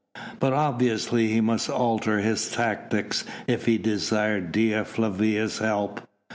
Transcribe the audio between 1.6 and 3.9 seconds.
alter his tactics if he